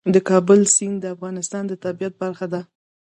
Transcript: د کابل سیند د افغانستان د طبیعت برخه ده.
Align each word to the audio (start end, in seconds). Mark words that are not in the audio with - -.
د 0.13 0.15
کابل 0.29 0.59
سیند 0.75 0.97
د 1.01 1.05
افغانستان 1.15 1.63
د 1.67 1.73
طبیعت 1.83 2.13
برخه 2.23 2.45
ده. 2.53 2.61